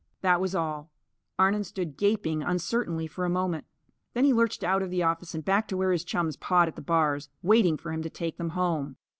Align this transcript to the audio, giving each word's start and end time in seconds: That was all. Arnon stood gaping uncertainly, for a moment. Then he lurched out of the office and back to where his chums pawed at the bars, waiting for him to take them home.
That 0.21 0.41
was 0.41 0.55
all. 0.55 0.89
Arnon 1.37 1.63
stood 1.63 1.95
gaping 1.95 2.41
uncertainly, 2.41 3.05
for 3.05 3.23
a 3.23 3.29
moment. 3.29 3.65
Then 4.15 4.25
he 4.25 4.33
lurched 4.33 4.63
out 4.63 4.81
of 4.81 4.89
the 4.89 5.03
office 5.03 5.35
and 5.35 5.45
back 5.45 5.67
to 5.67 5.77
where 5.77 5.91
his 5.91 6.03
chums 6.03 6.35
pawed 6.37 6.67
at 6.67 6.75
the 6.75 6.81
bars, 6.81 7.29
waiting 7.43 7.77
for 7.77 7.91
him 7.91 8.01
to 8.01 8.09
take 8.09 8.37
them 8.39 8.49
home. 8.57 8.95